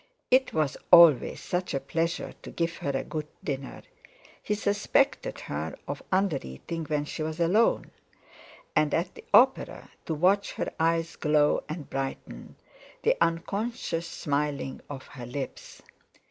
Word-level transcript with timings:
It 0.31 0.51
was 0.51 0.77
always 0.89 1.39
such 1.41 1.75
a 1.75 1.79
pleasure 1.79 2.33
to 2.41 2.49
give 2.49 2.77
her 2.77 2.89
a 2.89 3.03
good 3.03 3.27
dinner—he 3.43 4.55
suspected 4.55 5.41
her 5.41 5.75
of 5.87 6.01
undereating 6.11 6.89
when 6.89 7.05
she 7.05 7.21
was 7.21 7.39
alone; 7.39 7.91
and, 8.75 8.95
at 8.95 9.13
the 9.13 9.23
opera 9.31 9.91
to 10.07 10.15
watch 10.15 10.53
her 10.53 10.73
eyes 10.79 11.15
glow 11.15 11.63
and 11.69 11.87
brighten, 11.87 12.55
the 13.03 13.15
unconscious 13.21 14.07
smiling 14.07 14.81
of 14.89 15.05
her 15.05 15.27
lips. 15.27 15.83